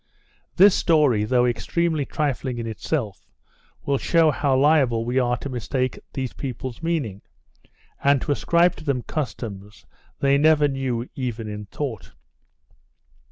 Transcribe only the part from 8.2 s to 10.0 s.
to ascribe to them customs